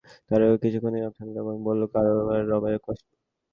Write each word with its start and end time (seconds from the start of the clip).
তার 0.27 0.41
পর 0.43 0.57
কিছুক্ষণ 0.63 0.91
নিরব 0.93 1.13
থাকল 1.17 1.35
এবং 1.43 1.55
বলল, 1.67 1.81
কাবার 1.93 2.41
রবের 2.51 2.75
কসম! 2.85 3.09